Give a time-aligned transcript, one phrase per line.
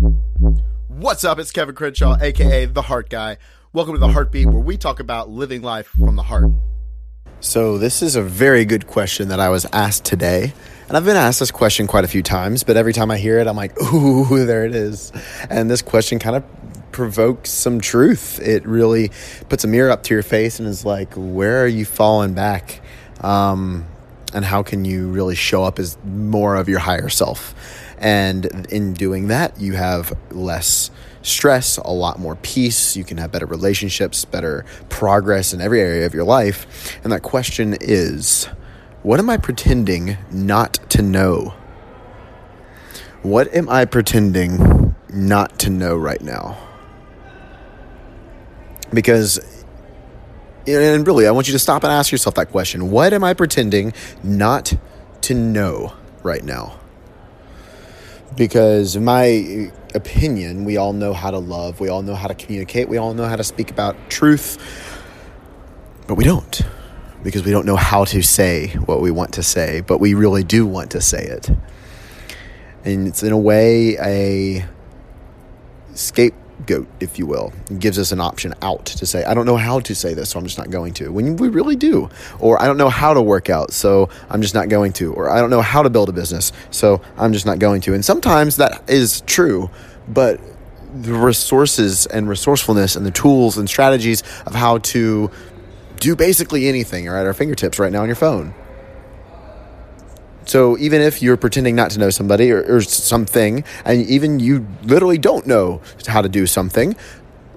[0.00, 1.38] What's up?
[1.38, 3.36] It's Kevin Crenshaw, aka The Heart Guy.
[3.74, 6.50] Welcome to The Heartbeat, where we talk about living life from the heart.
[7.40, 10.54] So, this is a very good question that I was asked today.
[10.88, 13.40] And I've been asked this question quite a few times, but every time I hear
[13.40, 15.12] it, I'm like, ooh, there it is.
[15.50, 16.44] And this question kind of
[16.92, 18.40] provokes some truth.
[18.40, 19.10] It really
[19.50, 22.80] puts a mirror up to your face and is like, where are you falling back?
[23.20, 23.84] Um,
[24.32, 27.54] and how can you really show up as more of your higher self?
[27.98, 30.90] And in doing that, you have less
[31.22, 32.96] stress, a lot more peace.
[32.96, 36.98] You can have better relationships, better progress in every area of your life.
[37.04, 38.48] And that question is
[39.02, 41.54] what am I pretending not to know?
[43.22, 46.58] What am I pretending not to know right now?
[48.92, 49.59] Because,
[50.76, 52.90] and really, I want you to stop and ask yourself that question.
[52.90, 53.92] What am I pretending
[54.22, 54.74] not
[55.22, 56.80] to know right now?
[58.36, 61.80] because in my opinion we all know how to love.
[61.80, 62.88] We all know how to communicate.
[62.88, 64.58] We all know how to speak about truth.
[66.06, 66.62] But we don't
[67.22, 70.42] because we don't know how to say what we want to say but we really
[70.42, 71.50] do want to say it.
[72.84, 74.66] And it's in a way a
[75.94, 76.34] scape
[76.66, 77.52] goat, if you will.
[77.70, 80.30] It gives us an option out to say, I don't know how to say this,
[80.30, 81.10] so I'm just not going to.
[81.10, 82.08] When we really do.
[82.38, 85.12] Or I don't know how to work out, so I'm just not going to.
[85.12, 87.94] Or I don't know how to build a business, so I'm just not going to.
[87.94, 89.70] And sometimes that is true,
[90.08, 90.40] but
[90.94, 95.30] the resources and resourcefulness and the tools and strategies of how to
[95.98, 98.54] do basically anything are at our fingertips right now on your phone.
[100.50, 104.66] So even if you're pretending not to know somebody or, or, something, and even you
[104.82, 106.96] literally don't know how to do something,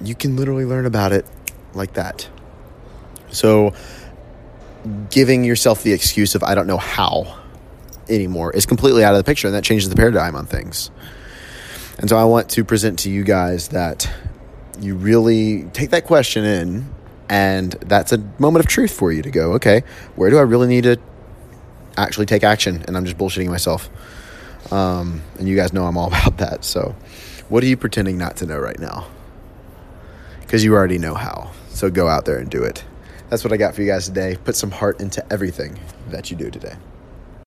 [0.00, 1.26] you can literally learn about it
[1.74, 2.28] like that.
[3.30, 3.74] So
[5.10, 7.40] giving yourself the excuse of I don't know how
[8.08, 10.92] anymore is completely out of the picture, and that changes the paradigm on things.
[11.98, 14.08] And so I want to present to you guys that
[14.78, 16.88] you really take that question in,
[17.28, 19.82] and that's a moment of truth for you to go, okay,
[20.14, 21.00] where do I really need to
[21.96, 23.88] actually take action and I'm just bullshitting myself.
[24.72, 26.64] Um, and you guys know I'm all about that.
[26.64, 26.94] So,
[27.48, 29.06] what are you pretending not to know right now?
[30.40, 31.52] Because you already know how.
[31.68, 32.84] So, go out there and do it.
[33.28, 34.36] That's what I got for you guys today.
[34.44, 36.76] Put some heart into everything that you do today.